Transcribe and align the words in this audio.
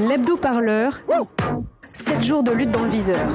L'hebdo-parleur. 0.00 1.00
7 1.92 2.22
jours 2.22 2.42
de 2.42 2.52
lutte 2.52 2.70
dans 2.70 2.82
le 2.82 2.90
viseur. 2.90 3.28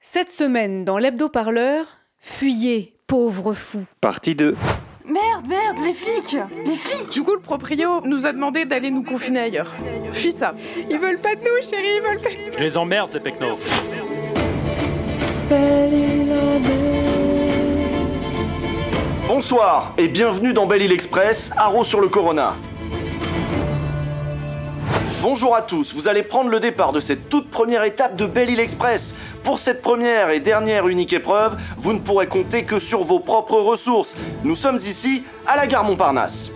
Cette 0.00 0.30
semaine, 0.30 0.84
dans 0.84 0.98
l'hebdo-parleur, 0.98 1.86
fuyez, 2.18 2.94
pauvre 3.06 3.54
fou. 3.54 3.84
Partie 4.00 4.34
2. 4.34 4.56
Merde, 5.04 5.46
merde, 5.48 5.78
les 5.82 5.94
flics 5.94 6.36
Les 6.66 6.76
flics 6.76 7.10
Du 7.12 7.22
coup, 7.22 7.34
le 7.34 7.40
proprio 7.40 8.02
nous 8.04 8.26
a 8.26 8.32
demandé 8.32 8.64
d'aller 8.64 8.90
nous 8.90 9.02
confiner 9.02 9.40
ailleurs. 9.40 9.72
Fis 10.12 10.32
ça. 10.32 10.54
Ils 10.90 10.98
veulent 10.98 11.20
pas 11.20 11.34
de 11.36 11.40
nous, 11.40 11.68
chérie, 11.68 11.96
ils 11.96 12.02
veulent 12.02 12.20
pas 12.20 12.30
de 12.30 12.58
Je 12.58 12.62
les 12.62 12.76
emmerde, 12.76 13.10
ces 13.10 13.20
pecnos. 13.20 13.58
Bonsoir 19.38 19.92
et 19.96 20.08
bienvenue 20.08 20.52
dans 20.52 20.66
Belle 20.66 20.82
Île 20.82 20.90
Express, 20.90 21.52
Haro 21.56 21.84
sur 21.84 22.00
le 22.00 22.08
Corona. 22.08 22.56
Bonjour 25.22 25.54
à 25.54 25.62
tous, 25.62 25.94
vous 25.94 26.08
allez 26.08 26.24
prendre 26.24 26.50
le 26.50 26.58
départ 26.58 26.92
de 26.92 26.98
cette 26.98 27.28
toute 27.28 27.48
première 27.48 27.84
étape 27.84 28.16
de 28.16 28.26
Belle 28.26 28.50
Île 28.50 28.58
Express. 28.58 29.14
Pour 29.44 29.60
cette 29.60 29.80
première 29.80 30.30
et 30.30 30.40
dernière 30.40 30.88
unique 30.88 31.12
épreuve, 31.12 31.56
vous 31.76 31.92
ne 31.92 32.00
pourrez 32.00 32.26
compter 32.26 32.64
que 32.64 32.80
sur 32.80 33.04
vos 33.04 33.20
propres 33.20 33.60
ressources. 33.60 34.16
Nous 34.42 34.56
sommes 34.56 34.78
ici 34.78 35.22
à 35.46 35.54
la 35.54 35.68
gare 35.68 35.84
Montparnasse. 35.84 36.50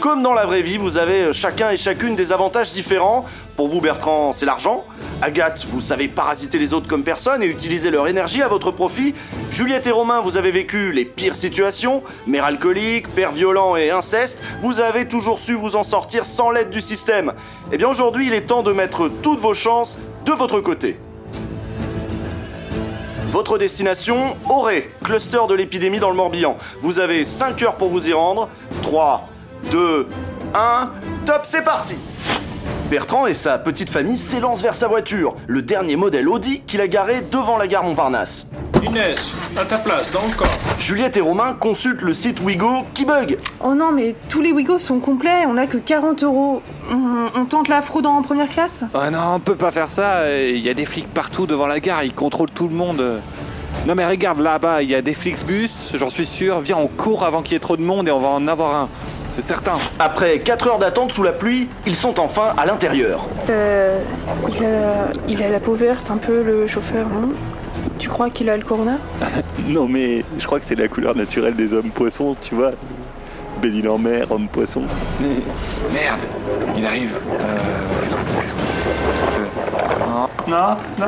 Comme 0.00 0.24
dans 0.24 0.34
la 0.34 0.46
vraie 0.46 0.62
vie, 0.62 0.78
vous 0.78 0.98
avez 0.98 1.32
chacun 1.32 1.70
et 1.70 1.76
chacune 1.76 2.16
des 2.16 2.32
avantages 2.32 2.72
différents. 2.72 3.24
Pour 3.56 3.68
vous, 3.68 3.82
Bertrand, 3.82 4.32
c'est 4.32 4.46
l'argent. 4.46 4.84
Agathe, 5.20 5.64
vous 5.66 5.82
savez 5.82 6.08
parasiter 6.08 6.58
les 6.58 6.72
autres 6.72 6.88
comme 6.88 7.04
personne 7.04 7.42
et 7.42 7.46
utiliser 7.46 7.90
leur 7.90 8.08
énergie 8.08 8.40
à 8.40 8.48
votre 8.48 8.70
profit. 8.70 9.14
Juliette 9.50 9.86
et 9.86 9.90
Romain, 9.90 10.22
vous 10.22 10.38
avez 10.38 10.50
vécu 10.50 10.90
les 10.90 11.04
pires 11.04 11.36
situations. 11.36 12.02
Mère 12.26 12.46
alcoolique, 12.46 13.08
père 13.08 13.30
violent 13.30 13.76
et 13.76 13.90
inceste. 13.90 14.42
Vous 14.62 14.80
avez 14.80 15.06
toujours 15.06 15.38
su 15.38 15.54
vous 15.54 15.76
en 15.76 15.84
sortir 15.84 16.24
sans 16.24 16.50
l'aide 16.50 16.70
du 16.70 16.80
système. 16.80 17.34
Eh 17.72 17.76
bien 17.76 17.88
aujourd'hui, 17.88 18.28
il 18.28 18.32
est 18.32 18.46
temps 18.46 18.62
de 18.62 18.72
mettre 18.72 19.10
toutes 19.22 19.38
vos 19.38 19.54
chances 19.54 19.98
de 20.24 20.32
votre 20.32 20.60
côté. 20.60 20.98
Votre 23.28 23.58
destination, 23.58 24.36
Auré, 24.48 24.90
cluster 25.04 25.40
de 25.48 25.54
l'épidémie 25.54 25.98
dans 25.98 26.10
le 26.10 26.16
Morbihan. 26.16 26.56
Vous 26.80 26.98
avez 26.98 27.24
5 27.24 27.62
heures 27.62 27.76
pour 27.76 27.88
vous 27.88 28.08
y 28.08 28.12
rendre. 28.14 28.48
3, 28.82 29.28
2, 29.70 30.08
1, 30.54 30.90
top, 31.26 31.40
c'est 31.44 31.64
parti 31.64 31.96
Bertrand 32.92 33.26
et 33.26 33.32
sa 33.32 33.56
petite 33.56 33.88
famille 33.88 34.18
s'élancent 34.18 34.60
vers 34.60 34.74
sa 34.74 34.86
voiture, 34.86 35.34
le 35.46 35.62
dernier 35.62 35.96
modèle 35.96 36.28
Audi 36.28 36.60
qu'il 36.66 36.82
a 36.82 36.86
garé 36.86 37.22
devant 37.32 37.56
la 37.56 37.66
gare 37.66 37.84
Montparnasse. 37.84 38.46
Inès, 38.82 39.18
à 39.56 39.64
ta 39.64 39.78
place, 39.78 40.10
dans 40.10 40.20
le 40.20 40.36
corps. 40.36 40.58
Juliette 40.78 41.16
et 41.16 41.22
Romain 41.22 41.56
consultent 41.58 42.02
le 42.02 42.12
site 42.12 42.42
Wigo 42.42 42.84
qui 42.92 43.06
bug. 43.06 43.38
Oh 43.64 43.72
non, 43.72 43.92
mais 43.92 44.14
tous 44.28 44.42
les 44.42 44.52
Wigos 44.52 44.78
sont 44.78 44.98
complets, 44.98 45.46
on 45.48 45.56
a 45.56 45.66
que 45.66 45.78
40 45.78 46.22
euros. 46.22 46.60
On, 46.90 47.40
on 47.40 47.46
tente 47.46 47.68
la 47.68 47.80
fraude 47.80 48.04
en 48.04 48.20
première 48.20 48.50
classe? 48.50 48.84
Oh 48.92 49.10
non, 49.10 49.36
on 49.36 49.40
peut 49.40 49.56
pas 49.56 49.70
faire 49.70 49.88
ça. 49.88 50.30
Il 50.30 50.58
y 50.58 50.68
a 50.68 50.74
des 50.74 50.84
flics 50.84 51.08
partout 51.14 51.46
devant 51.46 51.66
la 51.66 51.80
gare, 51.80 52.04
ils 52.04 52.12
contrôlent 52.12 52.50
tout 52.50 52.68
le 52.68 52.74
monde. 52.74 53.02
Non 53.86 53.94
mais 53.94 54.06
regarde 54.06 54.38
là-bas, 54.38 54.82
il 54.82 54.90
y 54.90 54.94
a 54.94 55.00
des 55.00 55.14
Flixbus, 55.14 55.70
j'en 55.94 56.10
suis 56.10 56.26
sûr. 56.26 56.60
Viens, 56.60 56.76
on 56.76 56.88
court 56.88 57.24
avant 57.24 57.40
qu'il 57.40 57.54
y 57.54 57.56
ait 57.56 57.58
trop 57.58 57.78
de 57.78 57.82
monde 57.82 58.06
et 58.06 58.10
on 58.10 58.20
va 58.20 58.28
en 58.28 58.46
avoir 58.46 58.74
un. 58.74 58.88
C'est 59.34 59.42
certain. 59.42 59.72
Après 59.98 60.40
4 60.40 60.66
heures 60.68 60.78
d'attente 60.78 61.10
sous 61.12 61.22
la 61.22 61.32
pluie, 61.32 61.68
ils 61.86 61.96
sont 61.96 62.20
enfin 62.20 62.52
à 62.58 62.66
l'intérieur. 62.66 63.26
Euh. 63.48 63.98
Il 64.48 64.62
a, 64.64 64.70
la, 64.70 64.94
il 65.26 65.42
a 65.42 65.48
la 65.48 65.58
peau 65.60 65.74
verte, 65.74 66.10
un 66.10 66.18
peu 66.18 66.42
le 66.42 66.66
chauffeur, 66.66 67.06
non? 67.08 67.30
Tu 67.98 68.08
crois 68.10 68.28
qu'il 68.30 68.50
a 68.50 68.56
le 68.56 68.64
corona? 68.64 68.98
Non 69.68 69.86
mais 69.86 70.24
je 70.38 70.44
crois 70.46 70.58
que 70.58 70.64
c'est 70.66 70.74
la 70.78 70.88
couleur 70.88 71.14
naturelle 71.16 71.54
des 71.54 71.72
hommes 71.72 71.90
poissons, 71.90 72.36
tu 72.40 72.54
vois. 72.54 72.72
Béline 73.62 73.88
en 73.88 73.96
mer, 73.98 74.26
homme 74.30 74.48
poisson. 74.48 74.82
Merde, 75.20 76.20
il 76.76 76.84
arrive. 76.84 77.14
Euh, 77.14 77.38
qu'est-ce 78.02 78.14
qu'on- 78.14 78.20
qu'est-ce 78.40 78.54
qu'on- 80.44 80.50
Non, 80.50 80.76
non. 80.98 81.06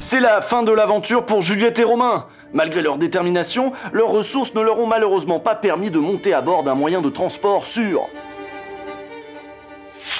C'est 0.00 0.20
la 0.20 0.40
fin 0.40 0.62
de 0.62 0.72
l'aventure 0.72 1.26
pour 1.26 1.42
Juliette 1.42 1.78
et 1.78 1.84
Romain. 1.84 2.24
Malgré 2.56 2.80
leur 2.80 2.96
détermination, 2.96 3.74
leurs 3.92 4.08
ressources 4.08 4.54
ne 4.54 4.62
leur 4.62 4.80
ont 4.80 4.86
malheureusement 4.86 5.38
pas 5.38 5.54
permis 5.54 5.90
de 5.90 5.98
monter 5.98 6.32
à 6.32 6.40
bord 6.40 6.62
d'un 6.62 6.74
moyen 6.74 7.02
de 7.02 7.10
transport 7.10 7.66
sûr. 7.66 8.08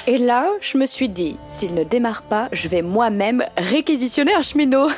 Et 0.05 0.19
là, 0.19 0.51
je 0.61 0.77
me 0.77 0.85
suis 0.85 1.09
dit, 1.09 1.39
s'il 1.47 1.73
ne 1.73 1.83
démarre 1.83 2.21
pas, 2.21 2.47
je 2.51 2.67
vais 2.67 2.83
moi-même 2.83 3.43
réquisitionner 3.57 4.35
un 4.35 4.43
cheminot. 4.43 4.89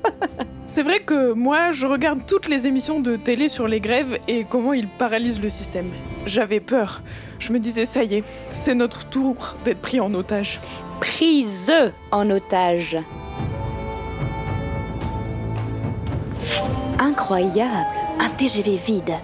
C'est 0.68 0.82
vrai 0.82 1.00
que 1.00 1.34
moi, 1.34 1.70
je 1.70 1.86
regarde 1.86 2.20
toutes 2.26 2.48
les 2.48 2.66
émissions 2.66 2.98
de 2.98 3.16
télé 3.16 3.50
sur 3.50 3.68
les 3.68 3.80
grèves 3.80 4.18
et 4.26 4.44
comment 4.44 4.72
ils 4.72 4.88
paralysent 4.88 5.42
le 5.42 5.50
système. 5.50 5.90
J'avais 6.24 6.60
peur. 6.60 7.02
Je 7.40 7.52
me 7.52 7.58
disais, 7.58 7.84
ça 7.84 8.04
y 8.04 8.14
est, 8.14 8.24
c'est 8.52 8.74
notre 8.74 9.06
tour 9.06 9.54
d'être 9.66 9.82
pris 9.82 10.00
en 10.00 10.14
otage. 10.14 10.60
Prise 10.98 11.74
en 12.10 12.30
otage. 12.30 12.96
Incroyable, 17.02 17.86
un 18.18 18.28
TGV 18.28 18.76
vide. 18.76 19.14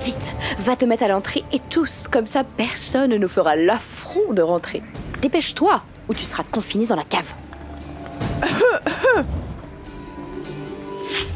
Vite, 0.00 0.34
va 0.58 0.74
te 0.74 0.84
mettre 0.84 1.04
à 1.04 1.08
l'entrée 1.08 1.44
et 1.52 1.60
tous, 1.70 2.08
comme 2.08 2.26
ça 2.26 2.42
personne 2.42 3.10
ne 3.10 3.16
nous 3.16 3.28
fera 3.28 3.54
l'affront 3.54 4.32
de 4.32 4.42
rentrer. 4.42 4.82
Dépêche-toi 5.20 5.82
ou 6.08 6.14
tu 6.14 6.24
seras 6.24 6.42
confiné 6.42 6.84
dans 6.86 6.96
la 6.96 7.04
cave. 7.04 7.32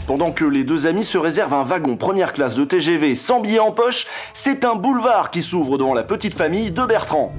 Pendant 0.09 0.33
que 0.33 0.45
les 0.45 0.65
deux 0.65 0.89
amis 0.89 1.05
se 1.05 1.19
réservent 1.19 1.55
un 1.55 1.63
wagon 1.63 1.97
première 1.97 2.33
classe 2.33 2.57
de 2.57 2.65
TGV 2.65 3.15
sans 3.15 3.39
billet 3.39 3.61
en 3.61 3.71
poche, 3.71 4.09
c'est 4.35 4.65
un 4.65 4.75
boulevard 4.75 5.31
qui 5.31 5.41
s'ouvre 5.41 5.79
devant 5.79 5.95
la 5.95 6.03
petite 6.03 6.35
famille 6.35 6.73
de 6.73 6.85
Bertrand. 6.85 7.33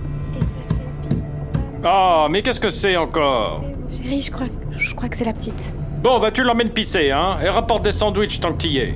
Oh, 1.84 2.28
mais 2.30 2.42
qu'est-ce 2.42 2.62
que 2.62 2.70
c'est 2.70 2.96
encore? 2.96 3.66
Chérie, 3.92 4.22
je 4.22 4.32
crois, 4.32 4.48
je 4.78 4.96
crois 4.96 5.10
que 5.10 5.18
c'est 5.18 5.26
la 5.26 5.34
petite. 5.34 5.74
Bon, 6.02 6.20
bah 6.20 6.32
tu 6.32 6.44
l'emmènes 6.44 6.70
pisser, 6.70 7.12
hein, 7.12 7.38
et 7.44 7.50
rapporte 7.50 7.84
des 7.84 7.92
sandwichs 7.92 8.40
tant 8.40 8.54
que 8.54 8.58
t'y 8.60 8.78
es. 8.78 8.94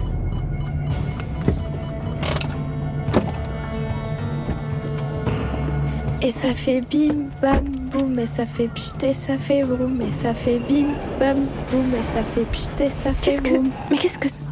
Et 6.22 6.32
ça 6.32 6.54
fait 6.54 6.82
bim 6.82 7.26
bam 7.42 7.64
boum 7.92 8.20
et 8.20 8.28
ça 8.28 8.46
fait 8.46 8.68
pchit 8.68 8.94
et 9.04 9.14
ça 9.14 9.38
fait 9.38 9.64
vroom 9.64 10.00
et 10.08 10.12
ça 10.12 10.34
fait 10.36 10.60
bim 10.70 10.90
bam 11.20 11.38
boum 11.72 11.86
et 12.00 12.04
ça 12.04 12.22
fait 12.22 12.46
pchit 12.52 12.70
et 12.84 12.90
ça 12.90 13.12
fait 13.14 13.32
Qu'est-ce 13.32 13.42
que. 13.42 13.50
vroom. 13.50 13.72
Mais 13.90 13.98
qu'est-ce 13.98 14.20
que. 14.20 14.30
c'est- 14.30 14.46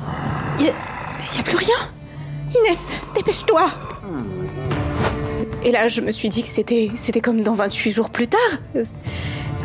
Y 0.60 0.70
a, 0.70 1.38
y 1.38 1.40
a 1.40 1.44
plus 1.44 1.58
rien 1.58 1.76
Inès, 2.56 2.80
dépêche-toi 3.16 3.70
Et 5.64 5.72
là, 5.72 5.88
je 5.88 6.02
me 6.02 6.12
suis 6.12 6.30
dit 6.30 6.42
que 6.42 6.48
c'était, 6.48 6.90
c'était 6.96 7.22
comme 7.22 7.44
dans 7.44 7.54
28 7.54 7.92
jours 7.92 8.10
plus 8.10 8.28
tard. 8.28 8.40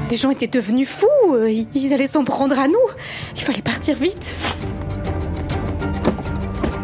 Des 0.09 0.17
gens 0.17 0.31
étaient 0.31 0.47
devenus 0.47 0.89
fous, 0.89 1.35
euh, 1.35 1.51
ils 1.75 1.93
allaient 1.93 2.07
s'en 2.09 2.25
prendre 2.25 2.59
à 2.59 2.69
nous. 2.69 2.75
Il 3.37 3.43
fallait 3.43 3.63
partir 3.63 3.97
vite. 3.97 4.35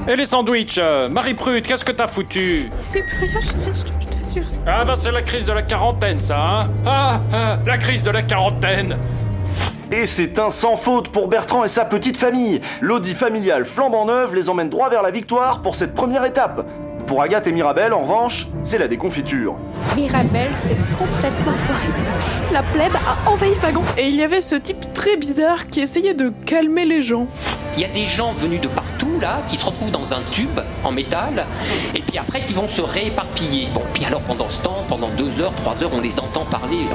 Et 0.09 0.17
les 0.17 0.25
sandwichs 0.25 0.79
euh, 0.79 1.09
Marie 1.09 1.35
Prude, 1.35 1.67
qu'est-ce 1.67 1.85
que 1.85 1.93
t'as 1.93 2.07
foutu 2.09 2.71
Mais 2.95 3.03
plus 3.03 3.27
rien, 3.27 3.41
je, 3.41 3.49
je- 3.73 3.87
je 4.01 4.17
t'assure. 4.19 4.43
Ah 4.67 4.85
bah 4.85 4.95
c'est 4.97 5.13
la 5.13 5.23
crise 5.23 5.45
de 5.45 5.53
la 5.53 5.63
quarantaine, 5.63 6.19
ça, 6.21 6.39
hein 6.41 6.71
Ah, 6.87 7.21
ah, 7.33 7.59
la 7.65 7.79
crise 7.79 8.03
de 8.03 8.11
la 8.11 8.23
quarantaine 8.23 8.97
Et 9.93 10.07
c'est 10.07 10.39
un 10.41 10.51
sans 10.51 10.77
faute 10.77 11.11
pour 11.11 11.29
Bertrand 11.29 11.63
et 11.65 11.69
sa 11.69 11.85
petite 11.85 12.17
famille. 12.17 12.61
L'audi 12.81 13.15
familial 13.15 13.65
flambant 13.67 14.07
neuve 14.07 14.35
les 14.35 14.49
emmène 14.49 14.71
droit 14.71 14.89
vers 14.89 15.03
la 15.03 15.11
victoire 15.13 15.63
pour 15.63 15.75
cette 15.77 15.95
première 15.95 16.25
étape. 16.25 16.67
Pour 17.11 17.23
Agathe 17.23 17.49
et 17.49 17.53
Mirabel, 17.53 17.93
en 17.93 18.03
revanche, 18.03 18.47
c'est 18.63 18.79
la 18.79 18.87
déconfiture. 18.87 19.57
Mirabel 19.97 20.55
s'est 20.55 20.77
complètement 20.97 21.55
foiré. 21.55 21.89
La 22.53 22.63
plèbe 22.63 22.95
a 22.95 23.29
envahi 23.29 23.53
le 23.53 23.61
wagon. 23.61 23.83
Et 23.99 24.07
il 24.07 24.15
y 24.15 24.23
avait 24.23 24.41
ce 24.41 24.55
type 24.55 24.93
très 24.95 25.17
bizarre 25.17 25.67
qui 25.67 25.81
essayait 25.81 26.15
de 26.15 26.33
calmer 26.47 26.85
les 26.85 27.03
gens. 27.03 27.27
Il 27.75 27.81
y 27.81 27.85
a 27.85 27.89
des 27.89 28.07
gens 28.07 28.33
venus 28.35 28.61
de 28.61 28.69
qui 29.47 29.57
se 29.57 29.65
retrouvent 29.65 29.91
dans 29.91 30.13
un 30.15 30.23
tube 30.31 30.61
en 30.85 30.93
métal 30.93 31.47
et 31.95 32.01
puis 32.01 32.19
après 32.19 32.43
qui 32.43 32.55
vont 32.55 32.69
se 32.69 32.81
rééparpiller. 32.81 33.69
Bon, 33.75 33.83
puis 33.93 34.05
alors 34.05 34.21
pendant 34.23 34.49
ce 34.49 34.61
temps, 34.61 34.85
pendant 34.89 35.09
deux 35.09 35.41
heures, 35.41 35.55
trois 35.57 35.83
heures, 35.83 35.91
on 35.93 36.01
les 36.01 36.19
entend 36.21 36.45
parler. 36.47 36.87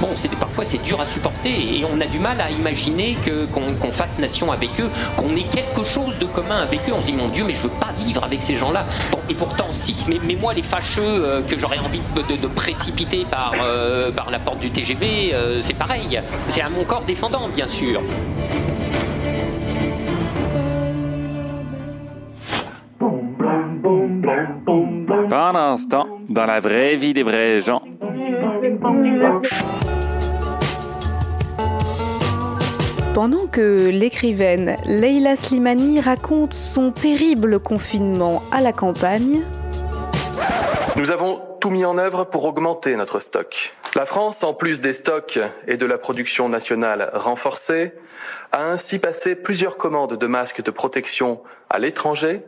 Bon, 0.00 0.08
c'est 0.14 0.30
parfois 0.36 0.64
c'est 0.64 0.82
dur 0.82 1.00
à 1.00 1.06
supporter 1.06 1.50
et 1.50 1.84
on 1.84 2.00
a 2.00 2.06
du 2.06 2.18
mal 2.18 2.40
à 2.40 2.50
imaginer 2.50 3.16
que 3.24 3.46
qu'on, 3.46 3.92
fasse 3.92 4.18
nation 4.18 4.52
avec 4.52 4.78
eux, 4.80 4.90
qu'on 5.16 5.34
ait 5.34 5.48
quelque 5.50 5.82
chose 5.82 6.18
de 6.18 6.26
commun 6.26 6.56
avec 6.56 6.80
eux. 6.88 6.92
On 6.96 7.00
se 7.00 7.06
dit 7.06 7.12
mon 7.12 7.28
Dieu, 7.28 7.44
mais 7.44 7.54
je 7.54 7.62
veux 7.62 7.68
pas 7.68 7.92
vivre 7.98 8.22
avec 8.22 8.42
ces 8.42 8.56
gens-là. 8.56 8.84
Bon, 9.10 9.18
et 9.28 9.34
pourtant 9.34 9.68
si. 9.72 9.96
Mais, 10.08 10.18
mais 10.22 10.34
moi 10.34 10.54
les 10.54 10.62
fâcheux 10.62 11.02
euh, 11.02 11.42
que 11.42 11.56
j'aurais 11.58 11.78
envie 11.78 12.00
de 12.16 12.46
précipiter 12.46 13.26
par 13.30 13.52
euh, 13.62 14.10
par 14.12 14.30
la 14.30 14.38
porte 14.38 14.60
du 14.60 14.70
TGV, 14.70 15.30
euh, 15.32 15.60
c'est 15.62 15.74
pareil. 15.74 16.20
C'est 16.48 16.60
à 16.60 16.68
mon 16.68 16.84
corps 16.84 17.04
défendant, 17.04 17.48
bien 17.48 17.68
sûr. 17.68 18.00
Dans 25.86 26.46
la 26.46 26.58
vraie 26.58 26.96
vie 26.96 27.12
des 27.12 27.22
vrais 27.22 27.60
gens. 27.60 27.82
Pendant 33.14 33.46
que 33.46 33.88
l'écrivaine 33.88 34.76
Leila 34.86 35.36
Slimani 35.36 36.00
raconte 36.00 36.52
son 36.52 36.90
terrible 36.90 37.60
confinement 37.60 38.42
à 38.50 38.60
la 38.60 38.72
campagne, 38.72 39.42
Nous 40.96 41.12
avons 41.12 41.40
tout 41.60 41.70
mis 41.70 41.84
en 41.84 41.96
œuvre 41.96 42.24
pour 42.24 42.44
augmenter 42.44 42.96
notre 42.96 43.20
stock. 43.20 43.72
La 43.94 44.04
France, 44.04 44.42
en 44.42 44.54
plus 44.54 44.80
des 44.80 44.92
stocks 44.92 45.38
et 45.68 45.76
de 45.76 45.86
la 45.86 45.96
production 45.96 46.48
nationale 46.48 47.10
renforcée, 47.14 47.92
a 48.50 48.64
ainsi 48.64 48.98
passé 48.98 49.36
plusieurs 49.36 49.76
commandes 49.76 50.18
de 50.18 50.26
masques 50.26 50.62
de 50.62 50.72
protection 50.72 51.40
à 51.70 51.78
l'étranger 51.78 52.42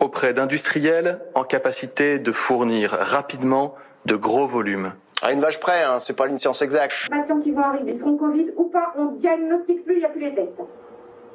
auprès 0.00 0.34
d'industriels 0.34 1.20
en 1.34 1.44
capacité 1.44 2.18
de 2.18 2.32
fournir 2.32 2.90
rapidement 2.92 3.74
de 4.06 4.16
gros 4.16 4.46
volumes. 4.46 4.92
À 5.22 5.32
une 5.32 5.40
vache 5.40 5.58
près, 5.58 5.82
hein, 5.82 5.98
c'est 5.98 6.16
pas 6.16 6.28
une 6.28 6.38
science 6.38 6.62
exacte. 6.62 7.08
Les 7.10 7.18
patients 7.18 7.40
qui 7.40 7.50
vont 7.50 7.62
arriver 7.62 7.96
seront 7.98 8.16
Covid 8.16 8.50
ou 8.56 8.64
pas, 8.64 8.92
on 8.96 9.06
diagnostique 9.06 9.84
plus, 9.84 9.94
il 9.94 9.98
n'y 9.98 10.04
a 10.04 10.08
plus 10.10 10.20
les 10.20 10.34
tests. 10.34 10.60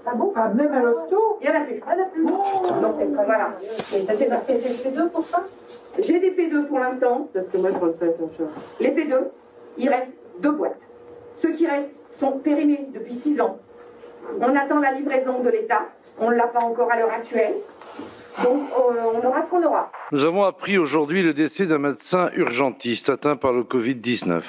Ah 0.05 0.15
bon? 0.15 0.33
Ah, 0.35 0.49
même 0.49 0.71
à 0.73 0.79
l'hosto? 0.79 1.39
Il 1.41 1.49
n'y 1.49 1.55
en 1.55 1.61
a 1.61 1.63
plus. 1.63 1.75
Il 1.75 1.95
n'y 1.95 2.01
en 2.01 2.03
a 2.03 2.09
plus. 2.09 2.23
Non, 2.81 2.93
c'est 2.97 3.05
vrai, 3.05 3.25
voilà. 3.25 3.53
Et 3.95 4.05
T'as 4.05 4.15
fait 4.15 4.27
t'as 4.27 4.37
fait 4.39 4.55
des 4.55 4.89
P2 4.89 5.09
pour 5.09 5.25
ça? 5.25 5.43
J'ai 5.99 6.19
des 6.19 6.31
P2 6.31 6.65
pour 6.67 6.79
l'instant, 6.79 7.29
parce 7.33 7.47
que 7.47 7.57
moi 7.57 7.69
je 7.71 7.77
refais 7.77 8.09
attention. 8.09 8.47
Les 8.79 8.89
P2, 8.89 9.15
il 9.77 9.89
reste 9.89 10.09
deux 10.39 10.51
boîtes. 10.51 10.79
Ceux 11.35 11.51
qui 11.53 11.67
restent 11.67 11.89
sont 12.11 12.33
périmés 12.33 12.87
depuis 12.93 13.13
six 13.13 13.39
ans. 13.39 13.59
On 14.39 14.55
attend 14.55 14.79
la 14.79 14.91
livraison 14.91 15.39
de 15.39 15.49
l'État. 15.49 15.81
On 16.19 16.29
ne 16.31 16.35
l'a 16.35 16.47
pas 16.47 16.63
encore 16.63 16.91
à 16.91 16.97
l'heure 16.97 17.11
actuelle. 17.11 17.55
Donc, 18.41 18.69
euh, 18.71 19.19
on 19.21 19.27
aura 19.27 19.43
ce 19.43 19.49
qu'on 19.49 19.63
aura. 19.63 19.91
Nous 20.11 20.23
avons 20.23 20.43
appris 20.43 20.77
aujourd'hui 20.77 21.21
le 21.21 21.33
décès 21.33 21.65
d'un 21.65 21.77
médecin 21.77 22.29
urgentiste 22.35 23.09
atteint 23.09 23.35
par 23.35 23.51
le 23.51 23.63
Covid-19. 23.63 24.41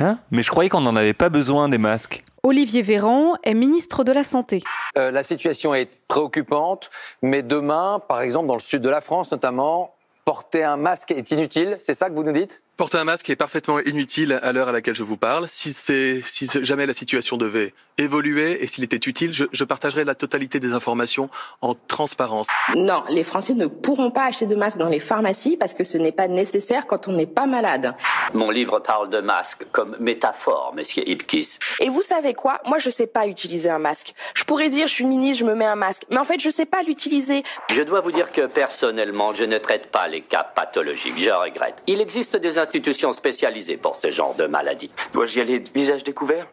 Hein? 0.00 0.18
Mais 0.30 0.42
je 0.42 0.50
croyais 0.50 0.70
qu'on 0.70 0.80
n'en 0.80 0.96
avait 0.96 1.12
pas 1.12 1.28
besoin 1.28 1.68
des 1.68 1.78
masques. 1.78 2.24
Olivier 2.42 2.82
Véran 2.82 3.34
est 3.42 3.54
ministre 3.54 4.04
de 4.04 4.12
la 4.12 4.22
Santé. 4.22 4.62
Euh, 4.96 5.10
la 5.10 5.22
situation 5.22 5.74
est 5.74 5.90
préoccupante, 6.06 6.90
mais 7.20 7.42
demain, 7.42 8.00
par 8.08 8.20
exemple, 8.20 8.46
dans 8.46 8.54
le 8.54 8.60
sud 8.60 8.82
de 8.82 8.88
la 8.88 9.00
France 9.00 9.30
notamment, 9.32 9.94
porter 10.24 10.62
un 10.64 10.76
masque 10.76 11.10
est 11.10 11.30
inutile, 11.30 11.76
c'est 11.80 11.94
ça 11.94 12.08
que 12.08 12.14
vous 12.14 12.22
nous 12.22 12.32
dites? 12.32 12.62
Porter 12.76 12.98
un 12.98 13.04
masque 13.04 13.30
est 13.30 13.36
parfaitement 13.36 13.80
inutile 13.80 14.38
à 14.42 14.52
l'heure 14.52 14.68
à 14.68 14.72
laquelle 14.72 14.94
je 14.94 15.02
vous 15.02 15.16
parle. 15.16 15.48
Si, 15.48 15.72
c'est, 15.72 16.20
si 16.26 16.46
jamais 16.62 16.84
la 16.84 16.92
situation 16.92 17.38
devait 17.38 17.72
évoluer 17.96 18.62
et 18.62 18.66
s'il 18.66 18.84
était 18.84 18.98
utile, 18.98 19.32
je, 19.32 19.46
je 19.50 19.64
partagerai 19.64 20.04
la 20.04 20.14
totalité 20.14 20.60
des 20.60 20.74
informations 20.74 21.30
en 21.62 21.74
transparence. 21.74 22.48
Non, 22.74 23.02
les 23.08 23.24
Français 23.24 23.54
ne 23.54 23.66
pourront 23.66 24.10
pas 24.10 24.26
acheter 24.26 24.46
de 24.46 24.54
masques 24.54 24.76
dans 24.76 24.90
les 24.90 25.00
pharmacies 25.00 25.56
parce 25.56 25.72
que 25.72 25.84
ce 25.84 25.96
n'est 25.96 26.12
pas 26.12 26.28
nécessaire 26.28 26.86
quand 26.86 27.08
on 27.08 27.12
n'est 27.12 27.24
pas 27.24 27.46
malade. 27.46 27.94
Mon 28.34 28.50
livre 28.50 28.78
parle 28.80 29.08
de 29.08 29.22
masque 29.22 29.64
comme 29.72 29.96
métaphore, 29.98 30.74
monsieur 30.76 31.08
Ipkiss. 31.08 31.58
Et 31.80 31.88
vous 31.88 32.02
savez 32.02 32.34
quoi? 32.34 32.60
Moi, 32.66 32.78
je 32.78 32.90
sais 32.90 33.06
pas 33.06 33.26
utiliser 33.26 33.70
un 33.70 33.78
masque. 33.78 34.12
Je 34.34 34.44
pourrais 34.44 34.68
dire, 34.68 34.86
je 34.86 34.92
suis 34.92 35.06
ministre, 35.06 35.46
je 35.46 35.50
me 35.50 35.54
mets 35.54 35.64
un 35.64 35.76
masque. 35.76 36.02
Mais 36.10 36.18
en 36.18 36.24
fait, 36.24 36.38
je 36.38 36.50
sais 36.50 36.66
pas 36.66 36.82
l'utiliser. 36.82 37.42
Je 37.72 37.80
dois 37.80 38.02
vous 38.02 38.12
dire 38.12 38.32
que 38.32 38.42
personnellement, 38.42 39.32
je 39.32 39.44
ne 39.44 39.56
traite 39.56 39.86
pas 39.86 40.08
les 40.08 40.20
cas 40.20 40.44
pathologiques. 40.44 41.14
Je 41.18 41.30
regrette. 41.30 41.76
Il 41.86 42.02
existe 42.02 42.36
des 42.36 42.58
institutions 42.66 43.12
spécialisées 43.12 43.76
pour 43.76 43.94
ce 43.96 44.10
genre 44.10 44.34
de 44.34 44.46
maladie. 44.46 44.90
Dois-je 45.12 45.38
y 45.38 45.40
aller 45.40 45.62
visage 45.72 46.02
découvert 46.02 46.46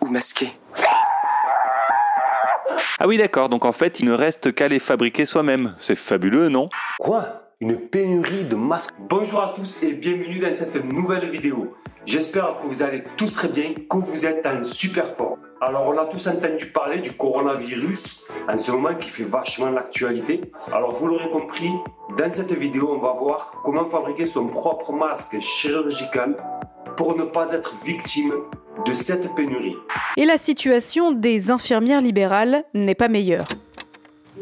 Ou 0.00 0.06
masqué? 0.06 0.48
Ah 3.00 3.08
oui, 3.08 3.18
d'accord, 3.18 3.48
donc 3.48 3.64
en 3.64 3.72
fait, 3.72 3.98
il 3.98 4.06
ne 4.06 4.12
reste 4.12 4.54
qu'à 4.54 4.68
les 4.68 4.78
fabriquer 4.78 5.26
soi-même. 5.26 5.74
C'est 5.78 5.96
fabuleux, 5.96 6.48
non? 6.48 6.68
Quoi? 7.00 7.50
Une 7.60 7.76
pénurie 7.76 8.44
de 8.44 8.54
masques? 8.54 8.94
Bonjour 8.98 9.40
à 9.40 9.54
tous 9.56 9.82
et 9.82 9.92
bienvenue 9.92 10.38
dans 10.38 10.54
cette 10.54 10.84
nouvelle 10.84 11.28
vidéo. 11.30 11.74
J'espère 12.06 12.58
que 12.60 12.66
vous 12.66 12.82
allez 12.82 13.02
tous 13.16 13.32
très 13.32 13.48
bien, 13.48 13.72
que 13.88 13.96
vous 13.96 14.26
êtes 14.26 14.44
en 14.46 14.62
super 14.62 15.16
forme. 15.16 15.40
Alors 15.62 15.88
on 15.88 15.96
a 15.96 16.04
tous 16.04 16.26
entendu 16.26 16.66
parler 16.66 16.98
du 16.98 17.12
coronavirus 17.12 18.24
en 18.46 18.58
ce 18.58 18.70
moment 18.72 18.94
qui 18.94 19.08
fait 19.08 19.24
vachement 19.24 19.70
l'actualité. 19.70 20.42
Alors 20.70 20.92
vous 20.92 21.06
l'aurez 21.06 21.30
compris, 21.30 21.70
dans 22.18 22.30
cette 22.30 22.52
vidéo 22.52 22.90
on 22.94 22.98
va 22.98 23.12
voir 23.12 23.62
comment 23.64 23.86
fabriquer 23.86 24.26
son 24.26 24.48
propre 24.48 24.92
masque 24.92 25.40
chirurgical 25.40 26.36
pour 26.98 27.16
ne 27.16 27.24
pas 27.24 27.52
être 27.52 27.74
victime 27.82 28.34
de 28.84 28.92
cette 28.92 29.34
pénurie. 29.34 29.76
Et 30.18 30.26
la 30.26 30.36
situation 30.36 31.10
des 31.10 31.50
infirmières 31.50 32.02
libérales 32.02 32.64
n'est 32.74 32.94
pas 32.94 33.08
meilleure. 33.08 33.46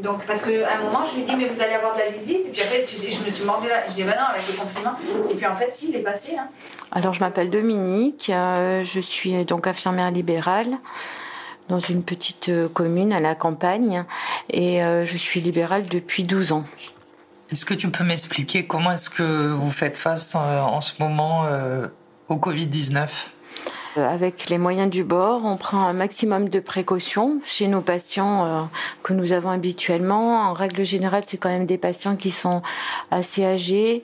Donc, 0.02 0.25
parce 0.26 0.43
qu'à 0.43 0.50
un 0.78 0.82
moment, 0.82 1.04
je 1.04 1.16
lui 1.16 1.22
dis, 1.22 1.37
mais 1.37 1.46
vous 1.46 1.60
allez 1.62 1.75
avoir 1.75 1.94
de 1.94 1.99
la 2.00 2.08
visite. 2.08 2.46
Et 2.46 2.50
puis 2.50 2.60
après, 2.62 2.84
tu 2.87 2.96
sais, 2.96 3.10
je 3.10 3.25
me 3.25 3.31
suis 3.31 3.44
mordu 3.44 3.69
là. 3.69 3.84
Je 3.88 3.94
dis, 3.94 4.02
bah 4.02 4.14
non, 4.16 4.26
avec 4.31 4.43
le 4.49 4.54
confinement. 4.54 4.94
Et 5.31 5.34
puis 5.34 5.46
en 5.46 5.54
fait, 5.54 5.72
si, 5.72 5.90
il 5.90 5.96
est 5.96 6.00
passé. 6.00 6.37
Hein. 6.38 6.49
Alors, 6.90 7.12
je 7.12 7.20
m'appelle 7.20 7.50
Dominique. 7.50 8.31
euh, 8.31 8.82
je 8.82 9.00
suis 9.00 9.44
donc 9.44 9.66
infirmière 9.66 10.10
libérale 10.10 10.78
dans 11.69 11.78
une 11.78 12.02
petite 12.02 12.49
euh, 12.49 12.69
commune 12.69 13.12
à 13.12 13.20
la 13.20 13.34
campagne. 13.34 14.04
Et 14.50 14.82
euh, 14.82 15.04
je 15.04 15.16
suis 15.16 15.40
libérale 15.40 15.87
depuis 15.87 16.25
12 16.25 16.52
ans. 16.52 16.64
Est-ce 17.50 17.64
que 17.64 17.75
tu 17.75 17.88
peux 17.88 18.05
m'expliquer 18.05 18.66
comment 18.66 18.93
est-ce 18.93 19.10
que 19.10 19.52
vous 19.52 19.70
faites 19.70 19.96
face 19.96 20.34
en 20.34 20.81
ce 20.81 20.94
moment 20.98 21.44
euh, 21.44 21.87
au 22.28 22.37
Covid-19 22.37 22.96
Euh, 22.96 23.06
Avec 23.97 24.49
les 24.49 24.56
moyens 24.56 24.91
du 24.91 25.05
bord, 25.05 25.43
on 25.44 25.59
prend 25.59 25.85
un 25.85 25.93
maximum 25.93 26.49
de 26.49 26.61
précautions 26.61 27.41
chez 27.44 27.69
nos 27.69 27.83
patients 27.83 28.47
euh, 28.47 28.62
que 29.03 29.12
nous 29.12 29.33
avons 29.33 29.50
habituellement. 29.50 30.41
En 30.41 30.55
règle 30.55 30.83
générale, 30.83 31.25
c'est 31.27 31.37
quand 31.37 31.50
même 31.50 31.67
des 31.67 31.77
patients 31.77 32.17
qui 32.17 32.31
sont 32.31 32.62
assez 33.11 33.44
âgés, 33.44 34.03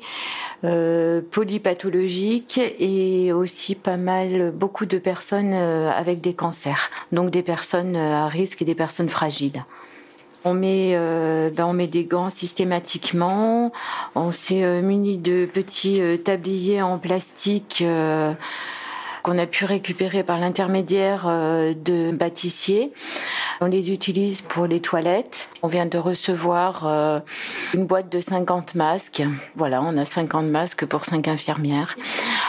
euh, 0.64 1.22
polypathologiques 1.30 2.60
et 2.78 3.32
aussi 3.32 3.74
pas 3.74 3.96
mal, 3.96 4.50
beaucoup 4.50 4.84
de 4.84 4.98
personnes 4.98 5.54
euh, 5.54 5.90
avec 5.90 6.20
des 6.20 6.34
cancers. 6.34 6.90
Donc 7.12 7.30
des 7.30 7.42
personnes 7.42 7.96
à 7.96 8.28
risque 8.28 8.60
et 8.60 8.66
des 8.66 8.74
personnes 8.74 9.08
fragiles. 9.08 9.64
On 10.44 10.52
met, 10.52 10.96
ben, 11.50 11.64
on 11.64 11.72
met 11.72 11.88
des 11.88 12.04
gants 12.04 12.30
systématiquement. 12.30 13.72
On 14.14 14.32
s'est 14.32 14.64
euh, 14.64 14.82
muni 14.82 15.18
de 15.18 15.46
petits 15.46 16.00
tabliers 16.24 16.82
en 16.82 16.98
plastique 16.98 17.82
qu'on 19.28 19.36
a 19.36 19.46
pu 19.46 19.66
récupérer 19.66 20.22
par 20.22 20.38
l'intermédiaire 20.38 21.26
euh, 21.26 21.74
de 21.74 22.12
bâtissiers. 22.12 22.92
On 23.60 23.66
les 23.66 23.92
utilise 23.92 24.40
pour 24.40 24.66
les 24.66 24.80
toilettes. 24.80 25.50
On 25.62 25.68
vient 25.68 25.84
de 25.84 25.98
recevoir 25.98 26.86
euh, 26.86 27.20
une 27.74 27.84
boîte 27.84 28.08
de 28.08 28.20
50 28.20 28.74
masques. 28.74 29.22
Voilà, 29.54 29.82
on 29.82 29.98
a 29.98 30.06
50 30.06 30.46
masques 30.46 30.86
pour 30.86 31.04
5 31.04 31.28
infirmières. 31.28 31.96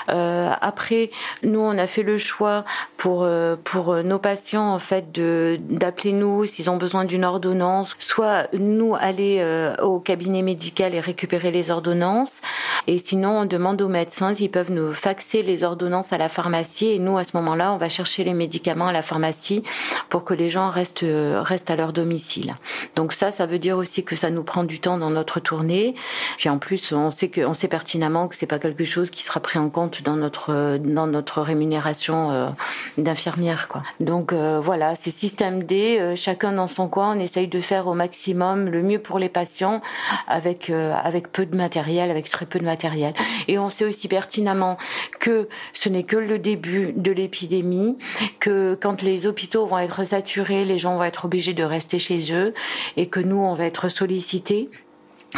Euh, 0.07 0.51
après, 0.61 1.09
nous, 1.43 1.59
on 1.59 1.77
a 1.77 1.85
fait 1.85 2.03
le 2.03 2.17
choix 2.17 2.63
pour, 2.95 3.27
pour 3.65 3.95
nos 3.95 4.19
patients, 4.19 4.73
en 4.73 4.79
fait, 4.79 5.11
d'appeler 5.11 6.13
nous 6.13 6.45
s'ils 6.45 6.69
ont 6.69 6.77
besoin 6.77 7.03
d'une 7.03 7.25
ordonnance, 7.25 7.95
soit 7.99 8.47
nous 8.53 8.95
aller 8.97 9.43
au 9.81 9.99
cabinet 9.99 10.41
médical 10.41 10.93
et 10.95 10.99
récupérer 10.99 11.51
les 11.51 11.71
ordonnances. 11.71 12.41
Et 12.87 12.99
sinon, 12.99 13.39
on 13.39 13.45
demande 13.45 13.81
aux 13.81 13.87
médecins 13.87 14.33
s'ils 14.35 14.51
peuvent 14.51 14.71
nous 14.71 14.93
faxer 14.93 15.43
les 15.43 15.63
ordonnances 15.63 16.13
à 16.13 16.17
la 16.17 16.29
pharmacie. 16.29 16.68
Et 16.81 16.99
nous, 16.99 17.17
à 17.17 17.23
ce 17.23 17.35
moment-là, 17.35 17.73
on 17.73 17.77
va 17.77 17.89
chercher 17.89 18.23
les 18.23 18.33
médicaments 18.33 18.87
à 18.87 18.93
la 18.93 19.01
pharmacie 19.01 19.63
pour 20.09 20.23
que 20.23 20.33
les 20.33 20.49
gens 20.49 20.69
restent, 20.69 21.03
euh, 21.03 21.41
restent 21.41 21.71
à 21.71 21.75
leur 21.75 21.93
domicile. 21.93 22.55
Donc 22.95 23.11
ça, 23.11 23.31
ça 23.31 23.45
veut 23.45 23.59
dire 23.59 23.77
aussi 23.77 24.03
que 24.03 24.15
ça 24.15 24.29
nous 24.29 24.43
prend 24.43 24.63
du 24.63 24.79
temps 24.79 24.97
dans 24.97 25.09
notre 25.09 25.39
tournée. 25.39 25.95
Puis 26.37 26.47
en 26.47 26.57
plus, 26.57 26.91
on 26.93 27.09
sait 27.11 27.29
que, 27.29 27.41
on 27.41 27.53
sait 27.53 27.67
pertinemment 27.67 28.27
que 28.27 28.35
c'est 28.35 28.45
pas 28.45 28.59
quelque 28.59 28.85
chose 28.85 29.09
qui 29.09 29.23
sera 29.23 29.39
pris 29.39 29.59
en 29.59 29.69
compte 29.69 30.03
dans 30.03 30.15
notre, 30.15 30.53
euh, 30.53 30.77
dans 30.77 31.07
notre 31.07 31.41
rémunération 31.41 32.31
euh, 32.31 32.49
d'infirmière. 32.97 33.67
Donc 33.99 34.33
voilà, 34.33 34.95
c'est 34.95 35.11
système 35.11 35.63
D, 35.63 36.13
chacun 36.15 36.51
dans 36.51 36.67
son 36.67 36.87
coin, 36.87 37.15
on 37.15 37.19
essaye 37.19 37.47
de 37.47 37.61
faire 37.61 37.87
au 37.87 37.93
maximum 37.93 38.69
le 38.69 38.81
mieux 38.81 38.99
pour 38.99 39.19
les 39.19 39.29
patients 39.29 39.81
avec, 40.27 40.69
avec 40.69 41.31
peu 41.31 41.45
de 41.45 41.55
matériel, 41.55 42.09
avec 42.11 42.29
très 42.29 42.45
peu 42.45 42.59
de 42.59 42.65
matériel. 42.65 43.13
Et 43.47 43.59
on 43.59 43.69
sait 43.69 43.85
aussi 43.85 44.07
pertinemment 44.07 44.77
que 45.19 45.47
ce 45.73 45.89
n'est 45.89 46.03
que 46.03 46.15
le 46.15 46.39
début 46.39 46.48
de 46.55 47.11
l'épidémie, 47.11 47.97
que 48.39 48.77
quand 48.79 49.01
les 49.01 49.27
hôpitaux 49.27 49.65
vont 49.65 49.79
être 49.79 50.03
saturés, 50.05 50.65
les 50.65 50.79
gens 50.79 50.97
vont 50.97 51.03
être 51.03 51.25
obligés 51.25 51.53
de 51.53 51.63
rester 51.63 51.99
chez 51.99 52.33
eux 52.33 52.53
et 52.97 53.07
que 53.07 53.19
nous, 53.19 53.37
on 53.37 53.55
va 53.55 53.65
être 53.65 53.89
sollicités 53.89 54.69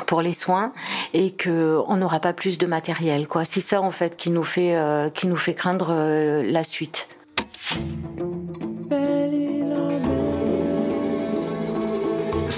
pour 0.08 0.22
les 0.22 0.34
soins 0.34 0.72
et 1.14 1.32
que 1.32 1.80
on 1.88 1.98
n'aura 1.98 2.20
pas 2.20 2.32
plus 2.32 2.58
de 2.58 2.66
matériel 2.66 3.28
quoi 3.28 3.44
c'est 3.44 3.60
ça 3.60 3.82
en 3.82 3.92
fait 3.92 4.16
qui 4.16 4.30
nous 4.30 4.46
fait 4.46 4.78
euh, 4.78 5.10
qui 5.10 5.28
nous 5.28 5.36
fait 5.36 5.54
craindre 5.54 5.90
euh, 5.92 6.44
la 6.44 6.64
suite 6.64 7.10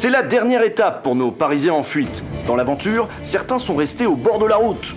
C'est 0.04 0.10
la 0.10 0.22
dernière 0.22 0.64
étape 0.64 1.02
pour 1.02 1.16
nos 1.16 1.32
Parisiens 1.32 1.76
en 1.76 1.84
fuite. 1.84 2.26
Dans 2.46 2.58
l'aventure, 2.58 3.08
certains 3.22 3.58
sont 3.58 3.76
restés 3.76 4.06
au 4.06 4.18
bord 4.18 4.38
de 4.38 4.46
la 4.46 4.58
route. 4.58 4.94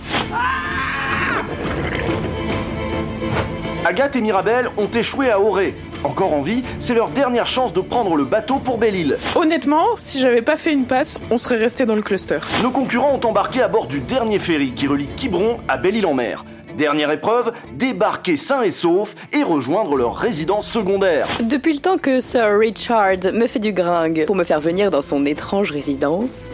Agathe 3.87 4.17
et 4.17 4.21
Mirabel 4.21 4.69
ont 4.75 4.89
échoué 4.89 5.29
à 5.29 5.39
Auray. 5.39 5.73
Encore 6.03 6.33
en 6.33 6.41
vie, 6.41 6.61
c'est 6.77 6.93
leur 6.93 7.07
dernière 7.07 7.45
chance 7.45 7.71
de 7.71 7.79
prendre 7.79 8.17
le 8.17 8.25
bateau 8.25 8.59
pour 8.59 8.77
Belle-Île. 8.77 9.15
Honnêtement, 9.33 9.95
si 9.95 10.19
j'avais 10.19 10.41
pas 10.41 10.57
fait 10.57 10.73
une 10.73 10.83
passe, 10.83 11.21
on 11.31 11.37
serait 11.37 11.55
resté 11.55 11.85
dans 11.85 11.95
le 11.95 12.01
cluster. 12.01 12.39
Nos 12.61 12.71
concurrents 12.71 13.13
ont 13.13 13.25
embarqué 13.25 13.61
à 13.61 13.69
bord 13.69 13.87
du 13.87 14.01
dernier 14.01 14.39
ferry 14.39 14.71
qui 14.71 14.87
relie 14.87 15.07
Quiberon 15.15 15.59
à 15.69 15.77
Belle-Île-en-Mer. 15.77 16.43
Dernière 16.75 17.11
épreuve, 17.11 17.53
débarquer 17.75 18.35
sain 18.35 18.61
et 18.61 18.71
sauf 18.71 19.15
et 19.31 19.43
rejoindre 19.43 19.95
leur 19.95 20.17
résidence 20.17 20.69
secondaire. 20.69 21.25
Depuis 21.41 21.71
le 21.71 21.79
temps 21.79 21.97
que 21.97 22.19
Sir 22.19 22.59
Richard 22.59 23.31
me 23.31 23.47
fait 23.47 23.59
du 23.59 23.71
gringue 23.71 24.25
pour 24.25 24.35
me 24.35 24.43
faire 24.43 24.59
venir 24.59 24.91
dans 24.91 25.01
son 25.01 25.25
étrange 25.25 25.71
résidence, 25.71 26.49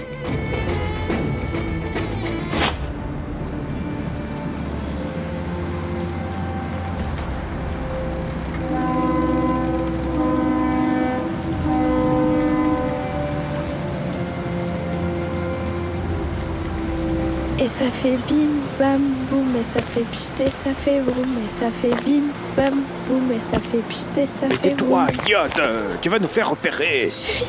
fait 18.03 18.17
bim 18.27 18.51
bam 18.77 19.01
boum 19.29 19.55
et 19.57 19.63
ça 19.63 19.81
fait 19.81 20.01
pchit 20.11 20.43
et 20.45 20.49
ça 20.49 20.71
fait 20.73 20.99
vroom 20.99 21.37
et 21.45 21.49
ça 21.49 21.67
fait 21.71 21.95
bim 22.03 22.23
bam 22.57 22.83
boum 23.07 23.31
et 23.31 23.39
ça 23.39 23.57
fait 23.59 23.77
pchit 23.87 24.21
et 24.21 24.25
ça 24.25 24.49
fait 24.49 24.75
Tais-toi, 24.75 25.05
idiote 25.21 25.57
euh, 25.59 25.95
Tu 26.01 26.09
vas 26.09 26.19
nous 26.19 26.27
faire 26.27 26.49
repérer 26.49 27.09
Chérie, 27.09 27.47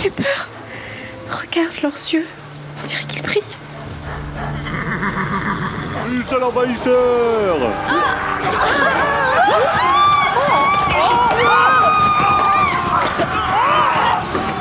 j'ai 0.00 0.10
peur. 0.10 0.48
Regarde 1.28 1.74
leurs 1.82 1.98
yeux. 2.12 2.24
On 2.80 2.86
dirait 2.86 3.02
qu'ils 3.02 3.22
brillent. 3.22 3.42
À 6.30 6.38
l'envahisseur 6.38 7.56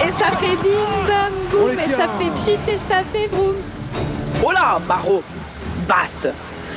Et 0.04 0.12
ça 0.12 0.32
fait 0.40 0.56
bim 0.56 1.06
bam 1.08 1.34
boum 1.52 1.80
et 1.80 1.90
ça 1.90 2.08
fait 2.18 2.32
pchit 2.36 2.72
et 2.74 2.78
ça 2.80 3.04
fait 3.04 3.28
vroom. 3.28 3.58
Oh 4.44 4.52
là, 4.52 4.80
Barreau 4.88 5.22
Baste 5.88 6.30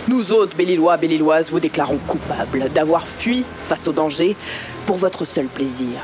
Nous 0.07 0.33
autres, 0.33 0.57
Bellillois, 0.57 0.97
Bellilloises, 0.97 1.51
vous 1.51 1.61
déclarons 1.61 1.99
coupables 2.07 2.71
d'avoir 2.73 3.07
fui 3.07 3.45
face 3.69 3.89
au 3.89 3.93
danger 3.93 4.37
pour 4.87 4.97
votre 4.97 5.25
seul 5.25 5.47
plaisir. 5.47 6.01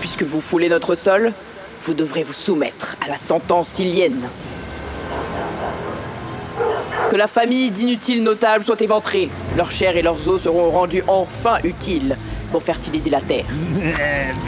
Puisque 0.00 0.22
vous 0.22 0.40
foulez 0.40 0.68
notre 0.68 0.94
sol, 0.94 1.32
vous 1.82 1.94
devrez 1.94 2.24
vous 2.24 2.32
soumettre 2.32 2.96
à 3.04 3.08
la 3.08 3.16
sentence 3.16 3.78
ilienne. 3.78 4.28
Que 7.10 7.16
la 7.16 7.28
famille 7.28 7.70
d'inutiles 7.70 8.22
notables 8.22 8.64
soit 8.64 8.80
éventrée. 8.80 9.28
Leur 9.56 9.70
chair 9.70 9.96
et 9.96 10.02
leurs 10.02 10.28
os 10.28 10.42
seront 10.42 10.70
rendus 10.70 11.04
enfin 11.06 11.58
utiles 11.62 12.16
pour 12.50 12.62
fertiliser 12.62 13.10
la 13.10 13.20
terre. 13.20 13.46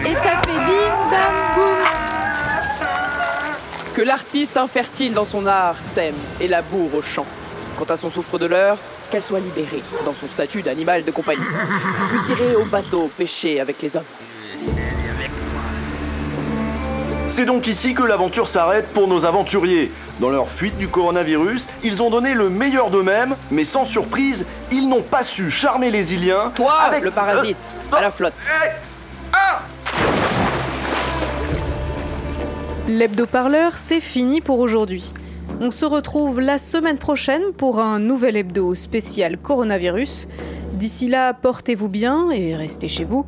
Et 0.04 0.14
ça 0.14 0.42
fait 0.42 0.58
bim 0.58 1.10
bam 1.10 1.34
boum. 1.54 1.76
Que 3.94 4.02
l'artiste 4.02 4.56
infertile 4.56 5.12
dans 5.12 5.24
son 5.24 5.46
art 5.46 5.78
sème 5.78 6.16
et 6.40 6.48
laboure 6.48 6.94
au 6.94 7.02
champ. 7.02 7.26
Quant 7.76 7.84
à 7.84 7.96
son 7.96 8.10
souffre 8.10 8.38
de 8.38 8.46
l'heure, 8.46 8.78
qu'elle 9.10 9.22
soit 9.22 9.40
libérée 9.40 9.82
dans 10.04 10.14
son 10.14 10.28
statut 10.28 10.62
d'animal 10.62 11.04
de 11.04 11.10
compagnie. 11.10 11.42
Vous 12.10 12.30
irez 12.30 12.54
au 12.54 12.64
bateau 12.64 13.10
pêcher 13.16 13.60
avec 13.60 13.82
les 13.82 13.96
hommes. 13.96 14.04
C'est 17.28 17.46
donc 17.46 17.66
ici 17.66 17.94
que 17.94 18.02
l'aventure 18.02 18.46
s'arrête 18.46 18.86
pour 18.94 19.08
nos 19.08 19.24
aventuriers. 19.24 19.90
Dans 20.20 20.30
leur 20.30 20.48
fuite 20.48 20.78
du 20.78 20.86
coronavirus, 20.86 21.66
ils 21.82 22.00
ont 22.00 22.10
donné 22.10 22.32
le 22.32 22.48
meilleur 22.48 22.90
d'eux-mêmes, 22.90 23.34
mais 23.50 23.64
sans 23.64 23.84
surprise, 23.84 24.46
ils 24.70 24.88
n'ont 24.88 25.02
pas 25.02 25.24
su 25.24 25.50
charmer 25.50 25.90
les 25.90 26.14
Iliens. 26.14 26.52
Toi, 26.54 26.74
avec 26.86 27.02
le 27.02 27.10
parasite, 27.10 27.58
à 27.90 28.02
la 28.02 28.12
flotte. 28.12 28.34
L'hebdo-parleur, 32.86 33.72
c'est 33.76 34.00
fini 34.00 34.40
pour 34.40 34.60
aujourd'hui. 34.60 35.12
On 35.60 35.70
se 35.70 35.84
retrouve 35.84 36.40
la 36.40 36.58
semaine 36.58 36.98
prochaine 36.98 37.52
pour 37.56 37.78
un 37.78 38.00
nouvel 38.00 38.36
hebdo 38.36 38.74
spécial 38.74 39.38
coronavirus. 39.38 40.26
D'ici 40.72 41.08
là, 41.08 41.32
portez-vous 41.32 41.88
bien 41.88 42.30
et 42.30 42.56
restez 42.56 42.88
chez 42.88 43.04
vous. 43.04 43.24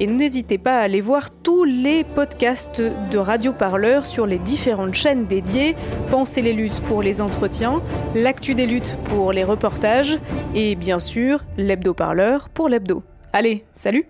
Et 0.00 0.06
n'hésitez 0.06 0.56
pas 0.58 0.78
à 0.78 0.82
aller 0.82 1.00
voir 1.00 1.30
tous 1.30 1.64
les 1.64 2.04
podcasts 2.04 2.80
de 2.80 3.18
Radio 3.18 3.52
Parleur 3.52 4.06
sur 4.06 4.26
les 4.26 4.38
différentes 4.38 4.94
chaînes 4.94 5.26
dédiées. 5.26 5.74
Pensez 6.10 6.40
les 6.42 6.54
luttes 6.54 6.80
pour 6.88 7.02
les 7.02 7.20
entretiens, 7.20 7.82
l'actu 8.14 8.54
des 8.54 8.66
luttes 8.66 8.96
pour 9.04 9.32
les 9.32 9.44
reportages 9.44 10.18
et 10.54 10.76
bien 10.76 10.98
sûr 10.98 11.44
l'hebdo 11.58 11.92
parleur 11.92 12.48
pour 12.48 12.68
l'hebdo. 12.68 13.02
Allez, 13.32 13.64
salut 13.74 14.06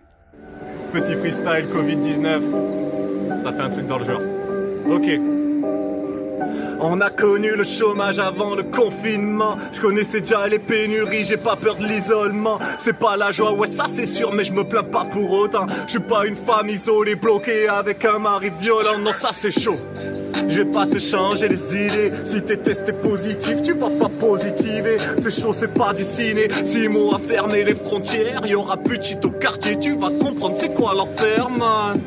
Petit 0.92 1.14
freestyle 1.14 1.66
Covid-19. 1.74 3.42
Ça 3.42 3.52
fait 3.52 3.62
un 3.62 3.70
truc 3.70 3.86
dans 3.86 3.98
le 3.98 4.04
genre. 4.04 4.22
Ok. 4.88 5.35
On 6.80 7.00
a 7.00 7.10
connu 7.10 7.52
le 7.56 7.64
chômage 7.64 8.18
avant 8.18 8.54
le 8.54 8.62
confinement. 8.62 9.56
Je 9.72 9.80
connaissais 9.80 10.20
déjà 10.20 10.46
les 10.46 10.58
pénuries, 10.58 11.24
j'ai 11.24 11.36
pas 11.36 11.56
peur 11.56 11.76
de 11.76 11.86
l'isolement. 11.86 12.58
C'est 12.78 12.98
pas 12.98 13.16
la 13.16 13.32
joie, 13.32 13.52
ouais, 13.52 13.68
ça 13.68 13.86
c'est 13.88 14.06
sûr, 14.06 14.32
mais 14.32 14.44
je 14.44 14.52
me 14.52 14.64
plains 14.64 14.82
pas 14.82 15.04
pour 15.04 15.30
autant. 15.30 15.66
Je 15.86 15.92
suis 15.92 16.00
pas 16.00 16.26
une 16.26 16.36
femme 16.36 16.68
isolée, 16.68 17.16
bloquée 17.16 17.68
avec 17.68 18.04
un 18.04 18.18
mari 18.18 18.50
violent. 18.60 18.98
Non, 18.98 19.12
ça 19.12 19.30
c'est 19.32 19.58
chaud. 19.58 19.74
Je 20.48 20.62
vais 20.62 20.70
pas 20.70 20.86
te 20.86 20.98
changer 20.98 21.48
les 21.48 21.76
idées. 21.76 22.10
Si 22.24 22.42
t'es 22.42 22.56
testé 22.58 22.92
positif, 22.92 23.62
tu 23.62 23.72
vas 23.72 23.90
pas 23.98 24.10
positiver. 24.20 24.96
C'est 25.22 25.42
chaud, 25.42 25.52
c'est 25.52 25.72
pas 25.74 25.92
du 25.92 26.04
ciné. 26.04 26.48
Six 26.64 26.88
mots 26.88 27.14
à 27.14 27.18
fermer 27.18 27.64
les 27.64 27.74
frontières. 27.74 28.46
Y 28.46 28.54
aura 28.54 28.76
plus 28.76 28.98
de 28.98 29.02
shit 29.02 29.24
au 29.24 29.30
quartier. 29.30 29.78
Tu 29.78 29.94
vas 29.94 30.10
comprendre 30.22 30.56
c'est 30.58 30.74
quoi 30.74 30.94
l'enfer, 30.94 31.48
man. 31.50 32.00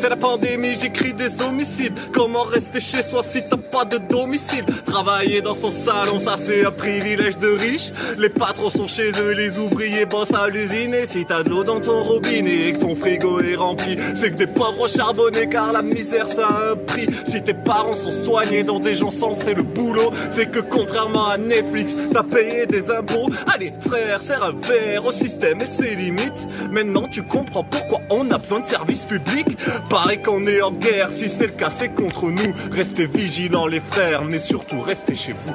C'est 0.00 0.08
la 0.08 0.16
pandémie, 0.16 0.76
j'écris 0.80 1.12
des 1.12 1.42
homicides. 1.42 1.98
Comment 2.12 2.44
rester 2.44 2.80
chez 2.80 3.02
soi 3.02 3.20
si 3.24 3.40
t'as 3.48 3.56
pas 3.56 3.84
de 3.84 3.98
domicile? 3.98 4.64
Travailler 4.86 5.40
dans 5.40 5.54
son 5.56 5.72
salon, 5.72 6.20
ça 6.20 6.36
c'est 6.38 6.64
un 6.64 6.70
privilège 6.70 7.36
de 7.36 7.48
riche. 7.48 7.90
Les 8.16 8.28
patrons 8.28 8.70
sont 8.70 8.86
chez 8.86 9.10
eux, 9.20 9.32
les 9.32 9.58
ouvriers 9.58 10.06
bossent 10.06 10.34
à 10.34 10.46
l'usine. 10.46 10.94
Et 10.94 11.04
si 11.04 11.26
t'as 11.26 11.42
de 11.42 11.50
l'eau 11.50 11.64
dans 11.64 11.80
ton 11.80 12.04
robinet 12.04 12.68
et 12.68 12.72
que 12.74 12.78
ton 12.78 12.94
frigo 12.94 13.40
est 13.40 13.56
rempli, 13.56 13.96
c'est 14.14 14.30
que 14.30 14.36
des 14.36 14.46
pauvres 14.46 14.88
charbonnés 14.88 15.48
car 15.48 15.72
la 15.72 15.82
misère 15.82 16.28
ça 16.28 16.46
a 16.46 16.72
un 16.72 16.76
prix. 16.76 17.08
Si 17.26 17.42
tes 17.42 17.54
parents 17.54 17.96
sont 17.96 18.24
soignés 18.24 18.62
dans 18.62 18.78
des 18.78 18.94
gens 18.94 19.10
sans 19.10 19.34
c'est 19.34 19.54
le 19.54 19.64
boulot, 19.64 20.12
c'est 20.30 20.48
que 20.50 20.60
contrairement 20.60 21.26
à 21.26 21.38
Netflix, 21.38 21.98
t'as 22.12 22.22
payé 22.22 22.66
des 22.66 22.88
impôts. 22.90 23.30
Allez 23.52 23.72
frère, 23.84 24.22
serre 24.22 24.44
un 24.44 24.52
verre 24.52 25.04
au 25.04 25.12
système 25.12 25.58
et 25.60 25.66
ses 25.66 25.96
limites. 25.96 26.46
Maintenant 26.70 27.08
tu 27.08 27.24
comprends 27.24 27.64
pourquoi 27.64 27.98
on 28.10 28.30
a 28.30 28.38
besoin 28.38 28.60
de 28.60 28.66
services 28.66 29.04
publics. 29.04 29.58
Pareil 29.90 30.20
qu'on 30.20 30.42
est 30.44 30.60
en 30.60 30.72
guerre, 30.72 31.10
si 31.10 31.28
c'est 31.28 31.46
le 31.46 31.52
cas, 31.52 31.70
c'est 31.70 31.94
contre 31.94 32.26
nous. 32.26 32.52
Restez 32.70 33.06
vigilants 33.06 33.66
les 33.66 33.80
frères, 33.80 34.22
mais 34.24 34.38
surtout 34.38 34.82
restez 34.82 35.16
chez 35.16 35.32
vous. 35.32 35.54